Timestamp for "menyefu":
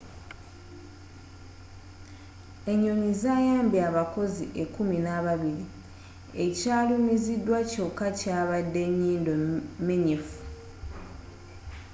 9.87-10.39